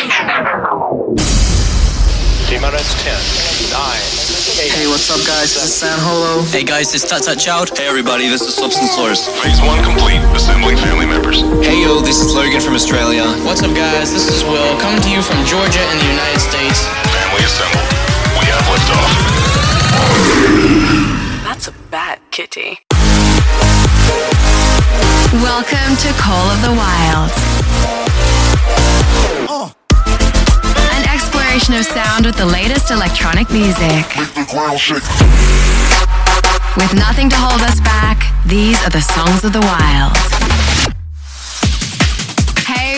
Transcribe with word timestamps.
Hey, 0.00 0.08
what's 4.88 5.10
up, 5.12 5.20
guys? 5.28 5.52
This 5.52 5.64
is 5.64 5.74
San 5.74 5.98
Holo. 6.00 6.40
Hey 6.48 6.64
guys, 6.64 6.94
it's 6.94 7.04
Tut 7.04 7.22
Tut 7.22 7.38
Child. 7.38 7.76
Hey 7.76 7.86
everybody, 7.86 8.26
this 8.32 8.40
is 8.40 8.54
Substance 8.54 8.96
Source. 8.96 9.28
Phase 9.44 9.60
one 9.60 9.84
complete. 9.84 10.24
Assembling 10.32 10.78
family 10.78 11.04
members. 11.04 11.44
Hey 11.60 11.84
yo, 11.84 12.00
this 12.00 12.24
is 12.24 12.32
Logan 12.32 12.62
from 12.62 12.72
Australia. 12.72 13.28
What's 13.44 13.60
up, 13.60 13.76
guys? 13.76 14.10
This 14.10 14.32
is 14.32 14.42
Will, 14.42 14.72
coming 14.80 15.02
to 15.04 15.10
you 15.12 15.20
from 15.20 15.44
Georgia 15.44 15.84
in 15.92 15.98
the 16.00 16.08
United 16.08 16.40
States. 16.40 16.88
Family 17.12 17.44
assembled. 17.44 17.84
We 18.40 18.48
have 18.48 18.64
liftoff. 18.72 19.04
That's 21.44 21.68
a 21.68 21.76
bad 21.92 22.24
kitty. 22.30 22.80
Welcome 25.44 25.92
to 26.00 26.08
Call 26.16 26.48
of 26.48 26.64
the 26.64 26.72
Wild. 26.72 27.28
An 31.50 31.56
exploration 31.56 31.80
of 31.80 32.04
sound 32.04 32.26
with 32.26 32.36
the 32.36 32.46
latest 32.46 32.92
electronic 32.92 33.50
music. 33.50 34.06
With 36.76 36.94
nothing 36.94 37.28
to 37.28 37.36
hold 37.36 37.60
us 37.62 37.80
back, 37.80 38.32
these 38.46 38.80
are 38.84 38.90
the 38.90 39.00
songs 39.00 39.42
of 39.42 39.52
the 39.52 39.60
wild. 39.60 40.99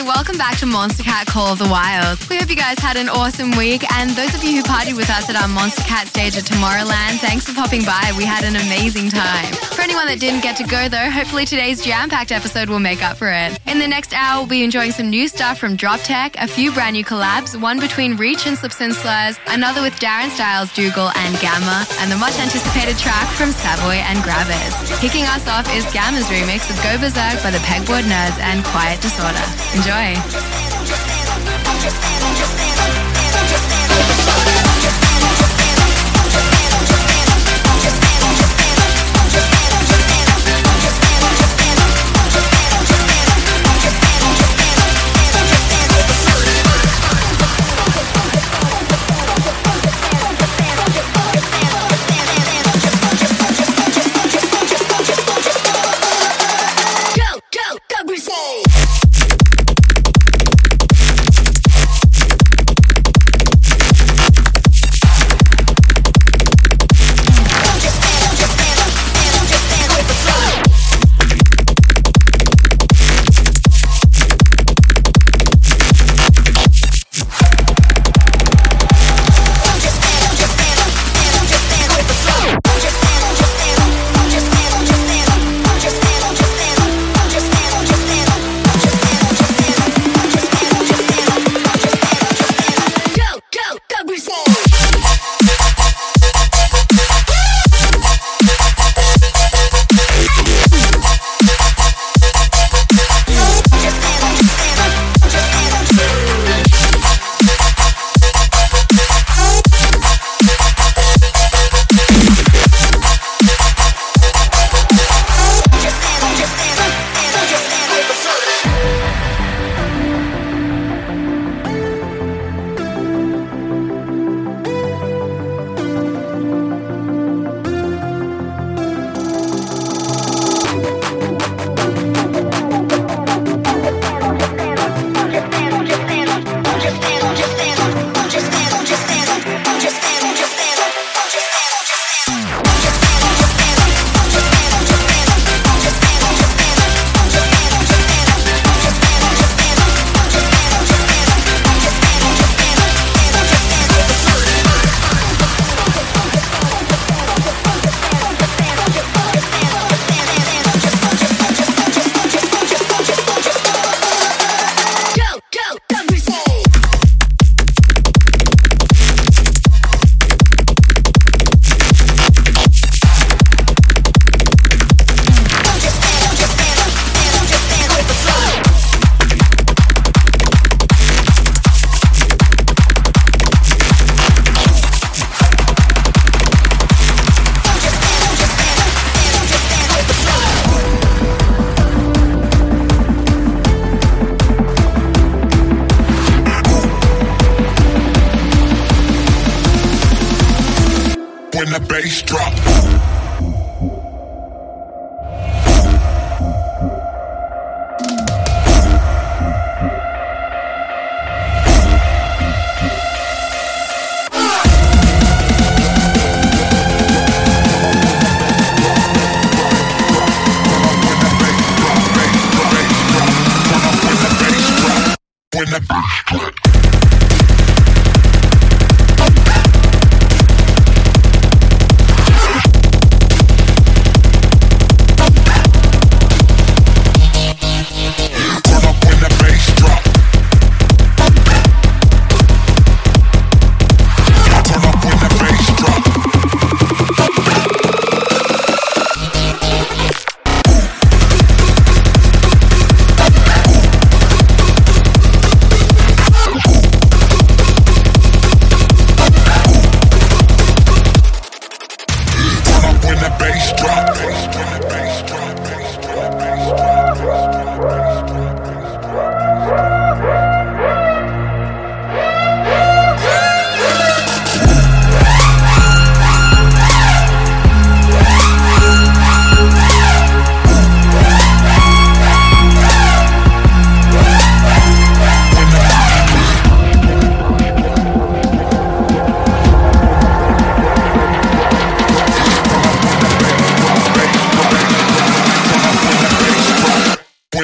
Welcome 0.05 0.37
back 0.37 0.59
to 0.59 0.66
Monstercat 0.66 1.27
Call 1.27 1.52
of 1.52 1.59
the 1.59 1.69
Wild. 1.69 2.19
We 2.29 2.37
hope 2.37 2.51
you 2.51 2.56
guys 2.56 2.79
had 2.79 2.97
an 2.97 3.09
awesome 3.09 3.52
week, 3.56 3.87
and 3.95 4.10
those 4.10 4.34
of 4.34 4.43
you 4.43 4.56
who 4.56 4.62
partied 4.62 4.97
with 4.97 5.09
us 5.09 5.30
at 5.30 5.37
our 5.37 5.47
Monstercat 5.47 6.06
stage 6.06 6.37
at 6.37 6.43
Tomorrowland, 6.43 7.23
thanks 7.23 7.47
for 7.47 7.55
popping 7.55 7.84
by. 7.84 8.12
We 8.19 8.24
had 8.24 8.43
an 8.43 8.57
amazing 8.57 9.10
time. 9.10 9.52
For 9.74 9.80
anyone 9.83 10.07
that 10.07 10.19
didn't 10.19 10.43
get 10.43 10.57
to 10.59 10.65
go, 10.65 10.88
though, 10.88 11.09
hopefully 11.09 11.46
today's 11.46 11.84
jam-packed 11.84 12.33
episode 12.33 12.69
will 12.69 12.80
make 12.83 13.02
up 13.02 13.16
for 13.16 13.30
it. 13.30 13.59
In 13.66 13.79
the 13.79 13.87
next 13.87 14.12
hour, 14.12 14.41
we'll 14.41 14.51
be 14.51 14.65
enjoying 14.65 14.91
some 14.91 15.09
new 15.09 15.29
stuff 15.29 15.59
from 15.59 15.77
Droptek, 15.77 16.34
a 16.38 16.48
few 16.48 16.73
brand 16.73 16.95
new 16.95 17.05
collabs, 17.05 17.55
one 17.60 17.79
between 17.79 18.16
Reach 18.16 18.46
and 18.46 18.59
Slips 18.59 18.80
and 18.80 18.95
Slurs, 18.95 19.38
another 19.48 19.82
with 19.82 19.95
Darren 20.01 20.30
Styles, 20.30 20.73
Dougal, 20.74 21.10
and 21.15 21.38
Gammer, 21.38 21.87
and 22.02 22.10
the 22.10 22.19
much-anticipated 22.19 22.98
track 22.98 23.29
from 23.38 23.52
Savoy 23.52 24.02
and 24.10 24.19
Grabbitz. 24.26 25.01
Kicking 25.01 25.24
us 25.30 25.46
off 25.46 25.71
is 25.74 25.87
Gammer's 25.93 26.26
remix 26.26 26.69
of 26.71 26.76
Go 26.82 26.98
Berzerk 26.98 27.43
by 27.43 27.51
the 27.51 27.63
Pegboard 27.71 28.02
Nerds 28.02 28.38
and 28.41 28.65
Quiet 28.66 29.01
Disorder. 29.01 29.46
Enjoy. 29.79 29.93
When 30.02 30.16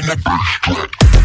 when 0.01 0.07
the 0.07 0.17
bass. 0.25 1.18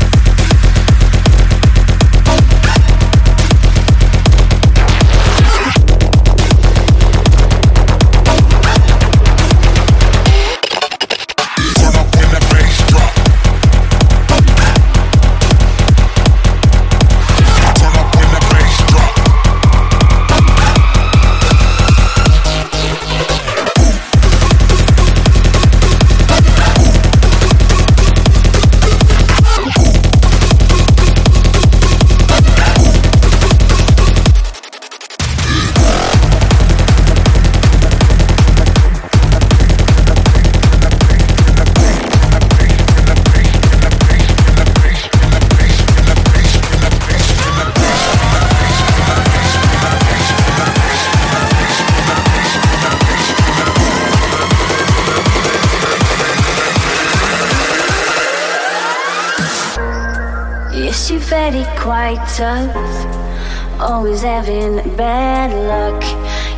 bad 64.97 65.51
luck. 65.53 66.03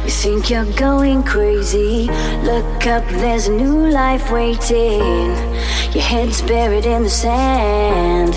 You 0.04 0.12
think 0.12 0.50
you're 0.50 0.72
going 0.74 1.24
crazy. 1.24 2.08
Look 2.44 2.88
up, 2.88 3.08
there's 3.10 3.48
a 3.48 3.52
new 3.52 3.90
life 3.90 4.32
waiting. 4.32 5.30
Your 5.94 6.04
head's 6.04 6.42
buried 6.42 6.86
in 6.86 7.04
the 7.04 7.10
sand. 7.10 8.36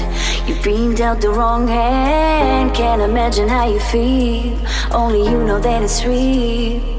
You've 0.48 0.62
been 0.62 0.94
dealt 0.94 1.20
the 1.20 1.30
wrong 1.30 1.66
hand. 1.68 2.74
Can't 2.74 3.02
imagine 3.02 3.48
how 3.48 3.68
you 3.68 3.80
feel. 3.80 4.58
Only 4.90 5.28
you 5.28 5.44
know 5.44 5.60
that 5.60 5.82
it's 5.82 6.04
real. 6.04 6.97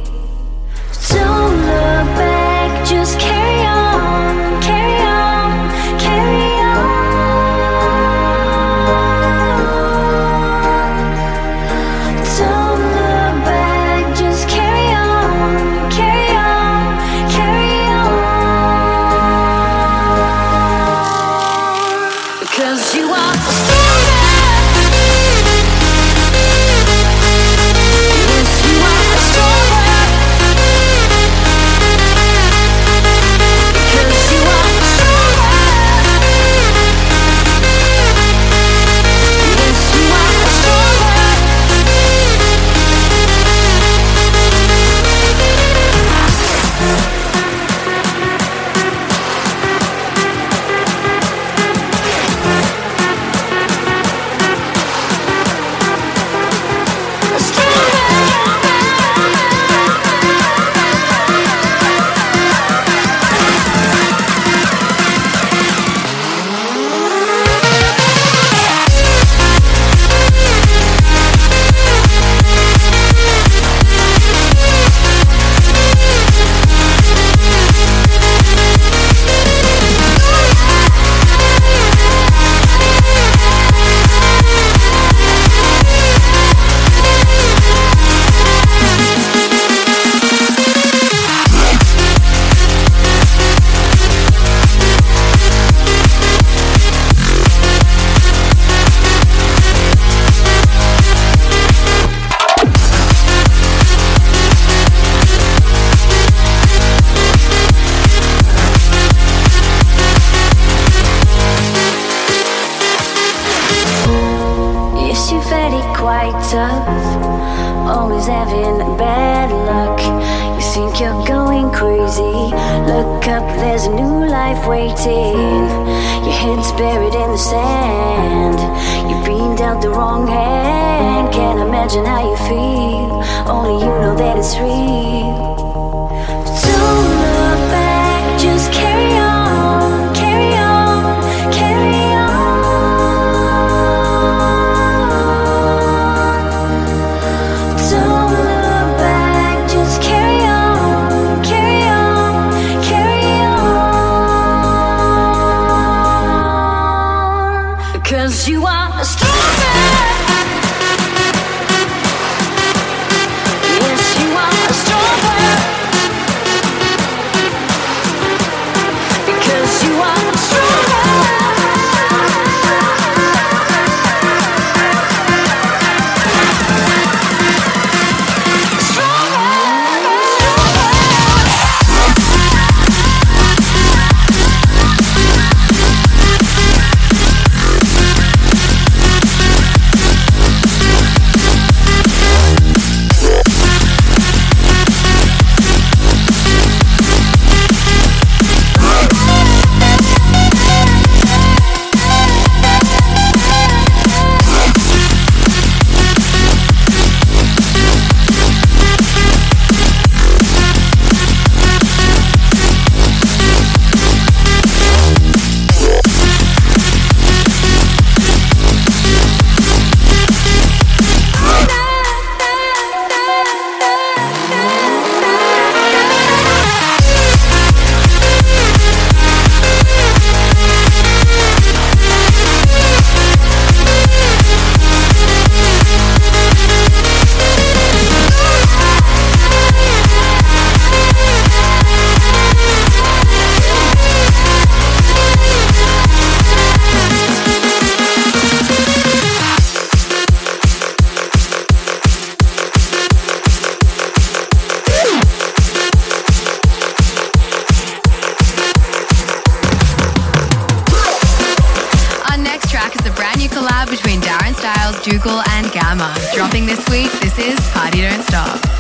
Darren 264.21 264.55
Styles, 264.55 264.99
Dougal, 265.01 265.41
and 265.51 265.67
Gammer. 265.71 266.13
Dropping 266.33 266.65
this 266.65 266.79
week, 266.89 267.11
this 267.21 267.37
is 267.37 267.59
Party 267.71 268.01
Don't 268.01 268.23
Stop. 268.23 268.78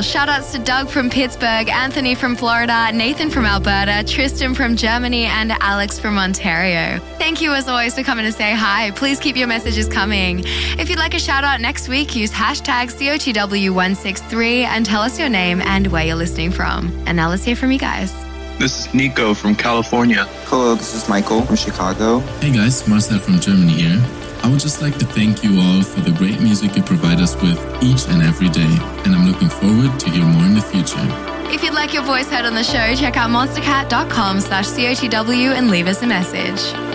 Our 0.00 0.06
roll 0.06 0.06
call. 0.06 0.10
Shout 0.10 0.28
outs 0.28 0.52
to 0.52 0.58
Doug 0.58 0.88
from 0.88 1.10
Pittsburgh, 1.10 1.68
Anthony 1.68 2.14
from 2.14 2.36
Florida, 2.36 2.90
Nathan 2.92 3.30
from 3.30 3.46
Alberta, 3.46 4.04
Tristan 4.04 4.54
from 4.54 4.76
Germany, 4.76 5.24
and 5.24 5.52
Alex 5.60 5.98
from 5.98 6.18
Ontario. 6.18 7.00
Thank 7.18 7.40
you 7.40 7.52
as 7.52 7.68
always 7.68 7.94
for 7.94 8.02
coming 8.02 8.24
to 8.24 8.32
say 8.32 8.54
hi. 8.54 8.90
Please 8.92 9.20
keep 9.20 9.36
your 9.36 9.48
messages 9.48 9.88
coming. 9.88 10.42
If 10.78 10.88
you'd 10.88 10.98
like 10.98 11.14
a 11.14 11.18
shout 11.18 11.44
out 11.44 11.60
next 11.60 11.88
week, 11.88 12.16
use 12.16 12.32
hashtag 12.32 12.90
COTW163 12.92 14.64
and 14.64 14.86
tell 14.86 15.02
us 15.02 15.18
your 15.18 15.28
name 15.28 15.60
and 15.62 15.86
where 15.88 16.04
you're 16.04 16.16
listening 16.16 16.50
from. 16.50 16.92
And 17.06 17.16
now 17.16 17.28
let's 17.28 17.44
hear 17.44 17.56
from 17.56 17.72
you 17.72 17.78
guys. 17.78 18.12
This 18.58 18.86
is 18.86 18.94
Nico 18.94 19.32
from 19.34 19.54
California. 19.54 20.24
Hello, 20.46 20.74
this 20.74 20.94
is 20.94 21.08
Michael 21.08 21.42
from 21.42 21.56
Chicago. 21.56 22.18
Hey 22.40 22.52
guys, 22.52 22.86
Marcel 22.86 23.18
from 23.18 23.40
Germany 23.40 23.72
here. 23.72 24.19
I 24.42 24.48
would 24.50 24.60
just 24.60 24.80
like 24.80 24.98
to 24.98 25.06
thank 25.06 25.44
you 25.44 25.60
all 25.60 25.82
for 25.82 26.00
the 26.00 26.12
great 26.12 26.40
music 26.40 26.76
you 26.76 26.82
provide 26.82 27.20
us 27.20 27.34
with 27.42 27.58
each 27.82 28.08
and 28.08 28.22
every 28.22 28.48
day, 28.48 28.78
and 29.04 29.14
I'm 29.14 29.26
looking 29.26 29.48
forward 29.48 29.98
to 30.00 30.10
hear 30.10 30.24
more 30.24 30.44
in 30.44 30.54
the 30.54 30.62
future. 30.62 31.06
If 31.52 31.62
you'd 31.62 31.74
like 31.74 31.92
your 31.92 32.04
voice 32.04 32.28
heard 32.28 32.44
on 32.44 32.54
the 32.54 32.64
show, 32.64 32.94
check 32.94 33.16
out 33.16 33.30
monstercat.com 33.30 34.40
slash 34.40 34.66
COTW 34.66 35.54
and 35.54 35.70
leave 35.70 35.86
us 35.86 36.02
a 36.02 36.06
message. 36.06 36.89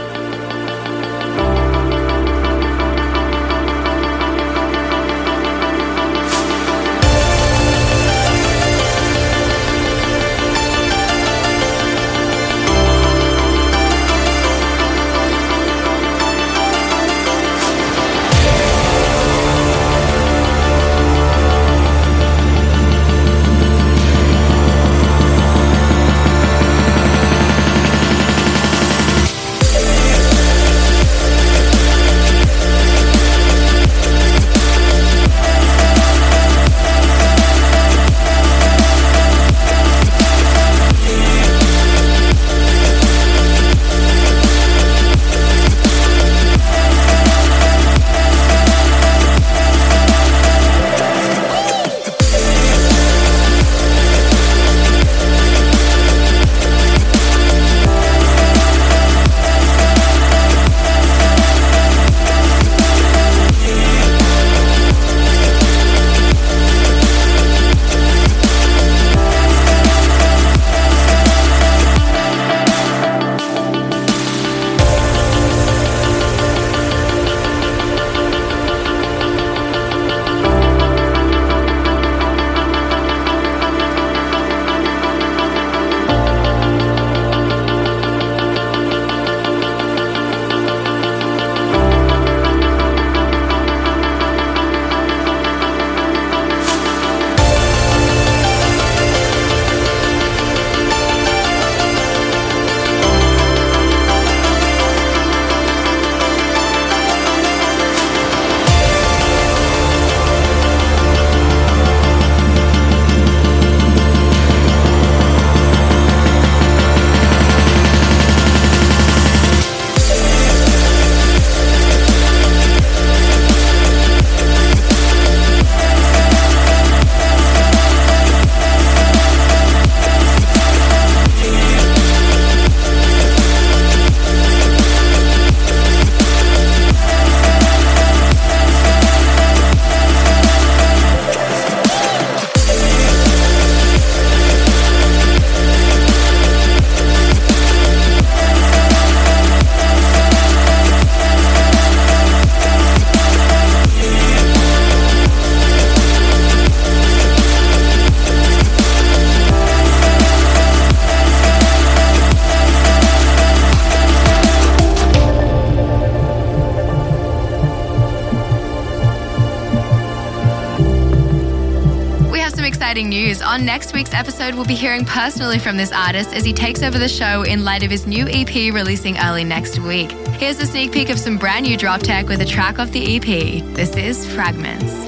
Episode, 174.16 174.56
we'll 174.56 174.64
be 174.64 174.76
hearing 174.76 175.04
personally 175.04 175.60
from 175.60 175.76
this 175.76 175.92
artist 175.92 176.34
as 176.34 176.46
he 176.46 176.54
takes 176.54 176.82
over 176.82 176.98
the 176.98 177.10
show 177.10 177.44
in 177.44 177.66
light 177.66 177.84
of 177.84 177.92
his 177.92 178.08
new 178.08 178.26
EP 178.30 178.74
releasing 178.74 179.18
early 179.18 179.44
next 179.44 179.78
week. 179.80 180.10
Here's 180.40 180.58
a 180.62 180.66
sneak 180.66 180.94
peek 180.94 181.10
of 181.10 181.20
some 181.20 181.38
brand 181.38 181.66
new 181.66 181.78
Droptek 181.78 182.30
with 182.30 182.40
a 182.40 182.46
track 182.46 182.80
off 182.80 182.92
the 182.92 183.18
EP. 183.18 183.62
This 183.76 183.94
is 183.98 184.26
Fragments. 184.34 185.05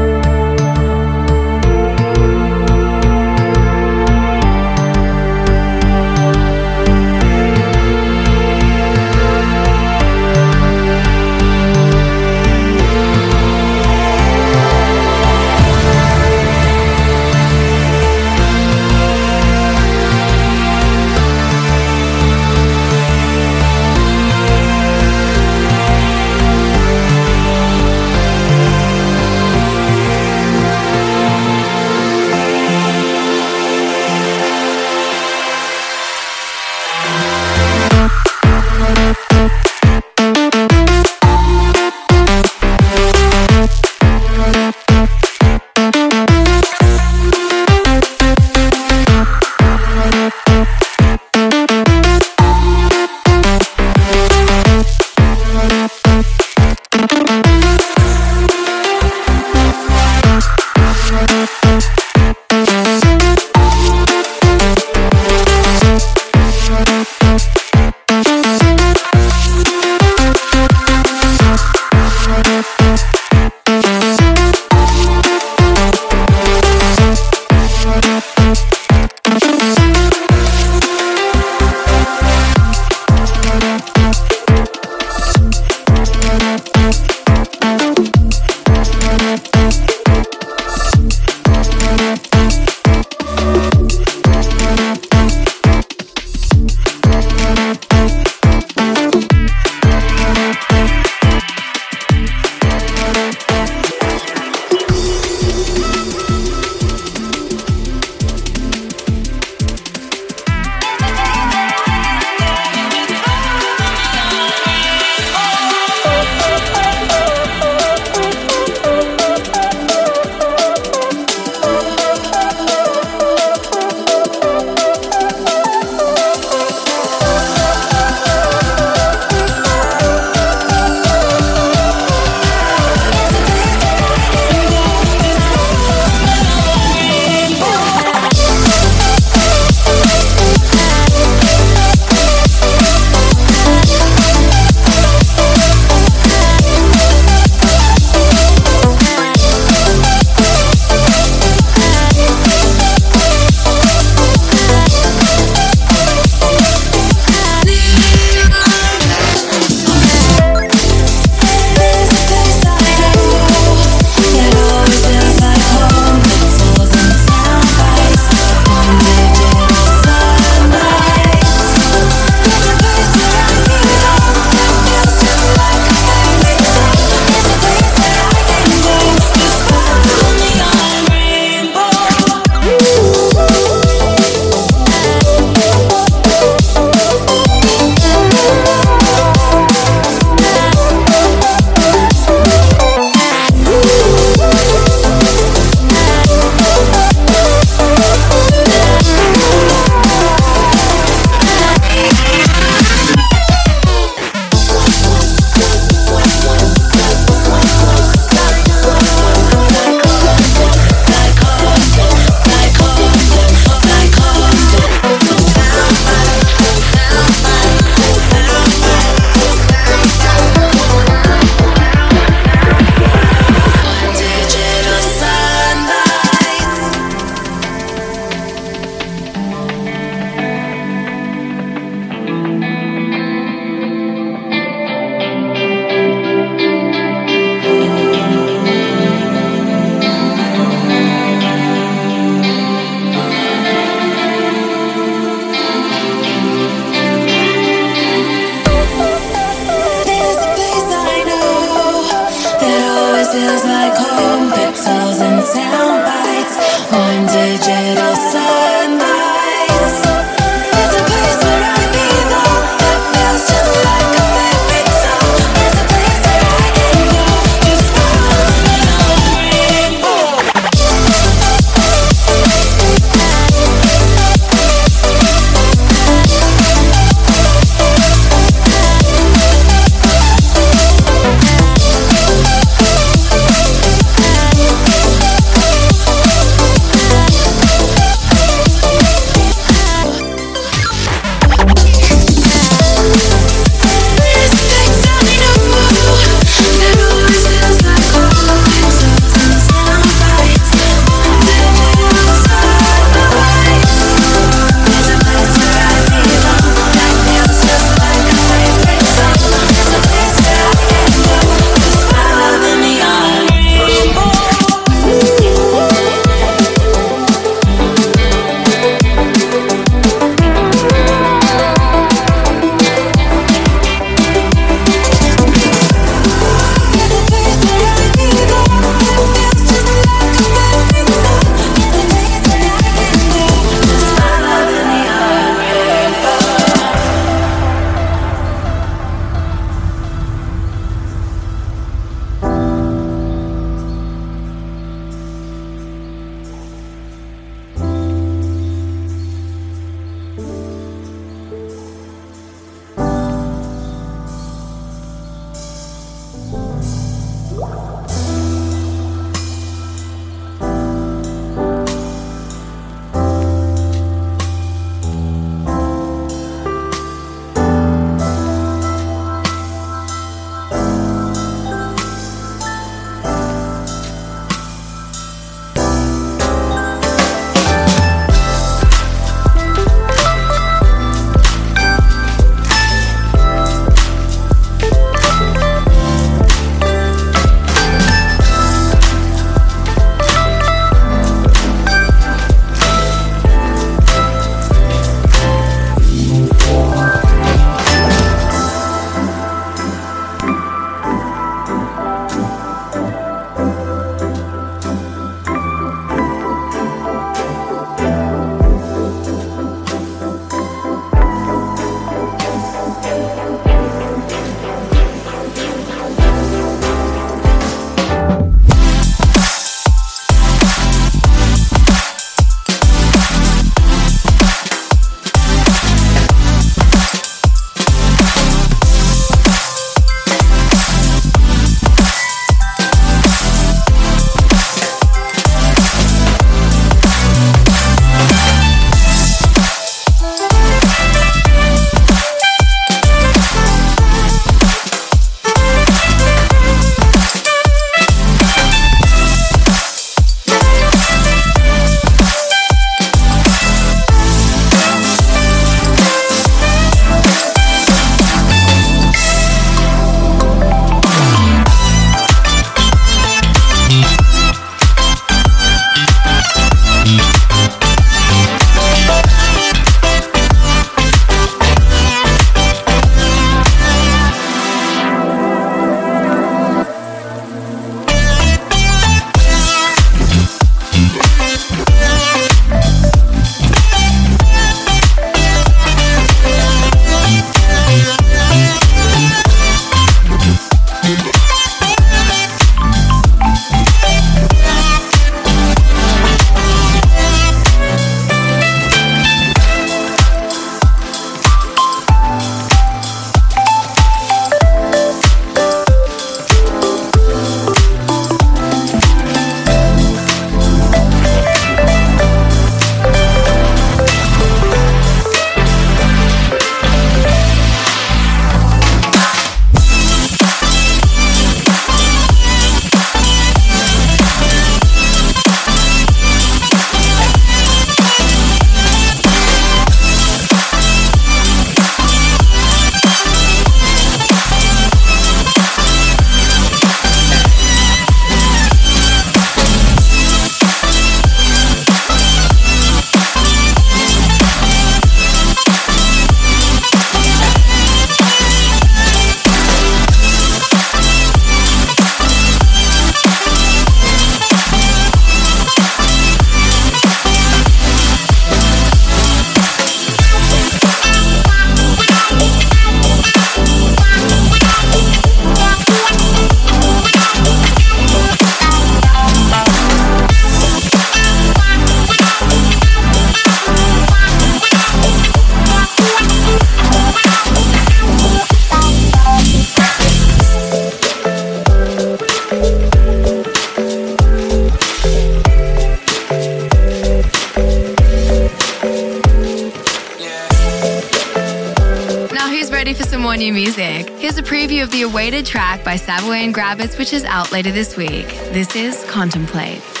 By 595.91 595.97
Savoy 595.97 596.35
and 596.35 596.55
Grabbitz, 596.55 596.97
which 596.97 597.11
is 597.11 597.25
out 597.25 597.51
later 597.51 597.69
this 597.69 597.97
week. 597.97 598.25
This 598.53 598.77
is 598.77 599.03
Contemplate. 599.09 600.00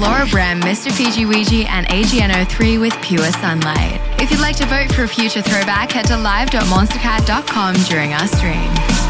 Laura 0.00 0.26
Brehm, 0.26 0.60
Mr. 0.62 0.90
FijiWiji, 0.90 1.66
and 1.66 1.86
AGN03 1.88 2.80
with 2.80 2.94
Pure 3.02 3.30
Sunlight. 3.32 4.00
If 4.18 4.30
you'd 4.30 4.40
like 4.40 4.56
to 4.56 4.66
vote 4.66 4.90
for 4.94 5.02
a 5.04 5.08
future 5.08 5.42
throwback, 5.42 5.92
head 5.92 6.06
to 6.06 6.16
live.monstercat.com 6.16 7.74
during 7.84 8.14
our 8.14 8.26
stream. 8.26 9.09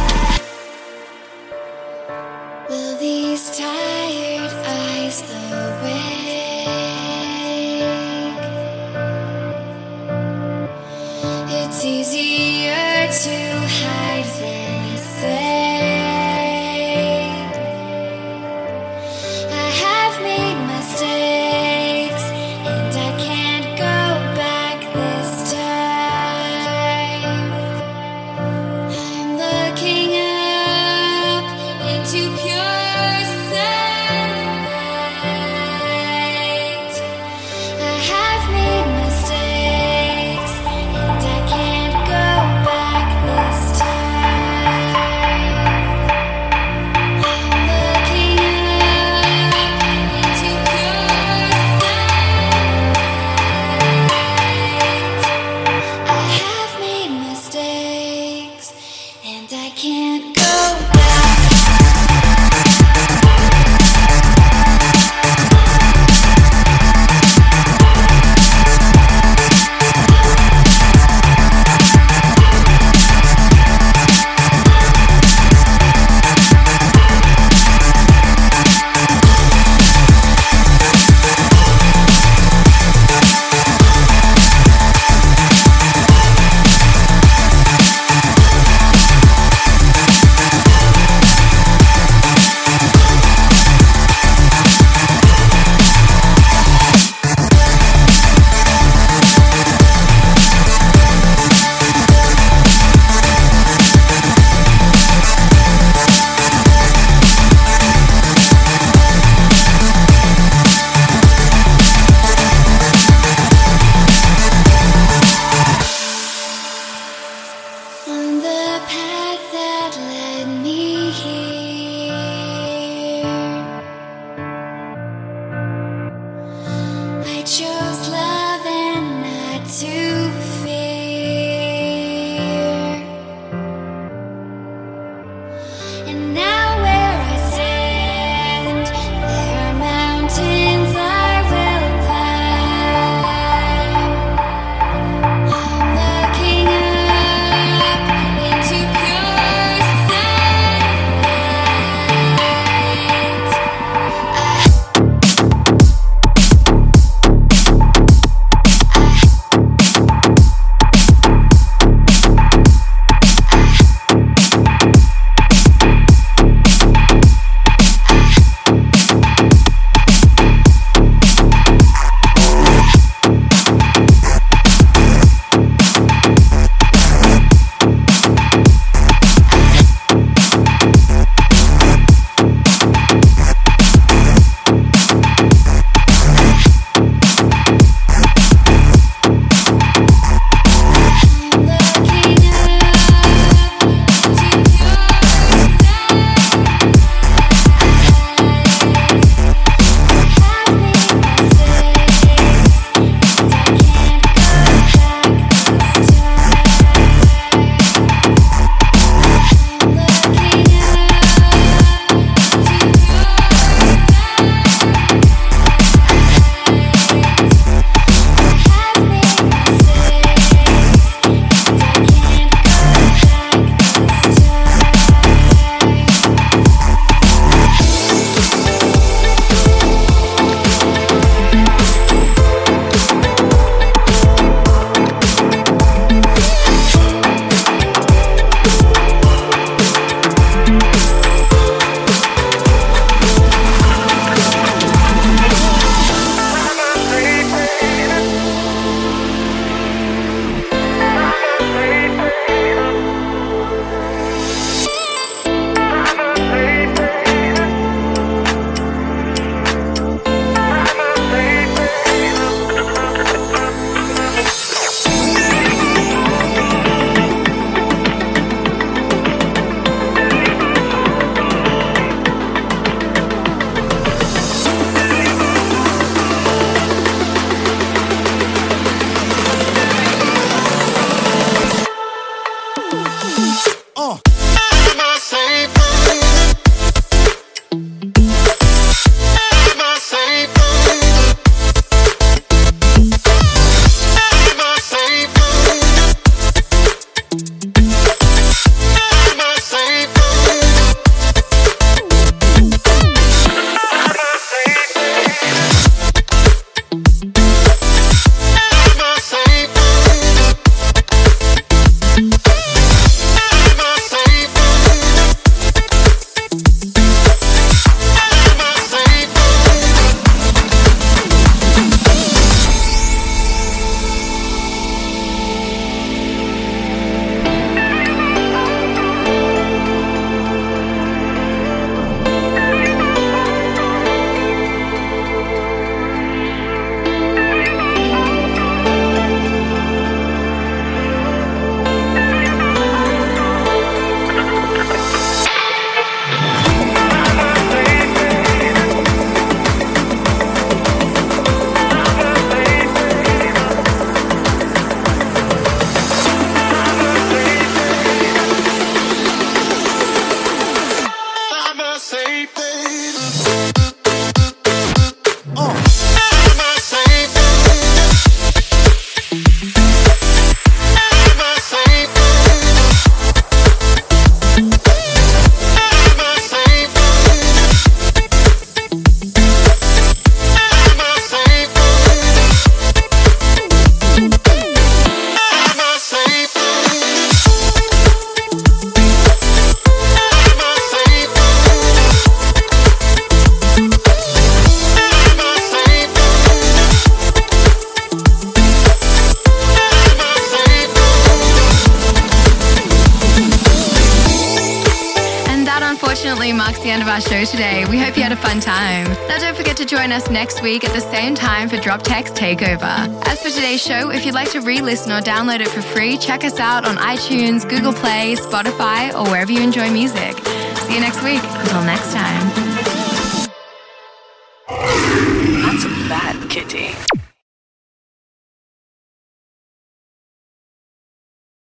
Takeover. 412.50 413.26
As 413.28 413.40
for 413.40 413.48
today's 413.48 413.80
show, 413.80 414.10
if 414.10 414.26
you'd 414.26 414.34
like 414.34 414.50
to 414.50 414.60
re 414.60 414.80
listen 414.80 415.12
or 415.12 415.20
download 415.20 415.60
it 415.60 415.68
for 415.68 415.82
free, 415.82 416.18
check 416.18 416.42
us 416.44 416.58
out 416.58 416.84
on 416.84 416.96
iTunes, 416.96 417.68
Google 417.68 417.92
Play, 417.92 418.34
Spotify, 418.34 419.14
or 419.14 419.30
wherever 419.30 419.52
you 419.52 419.60
enjoy 419.60 419.88
music. 419.90 420.36
See 420.78 420.94
you 420.94 421.00
next 421.00 421.22
week. 421.22 421.42
Until 421.44 421.84
next 421.84 422.12
time. 422.12 422.69